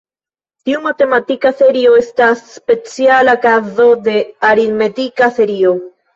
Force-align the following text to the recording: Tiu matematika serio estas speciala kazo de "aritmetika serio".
Tiu 0.69 0.77
matematika 0.85 1.51
serio 1.59 1.91
estas 2.05 2.41
speciala 2.55 3.37
kazo 3.45 3.87
de 4.09 4.17
"aritmetika 4.53 5.31
serio". 5.39 5.77